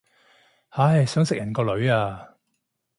[0.69, 2.33] 唉，想食人個女啊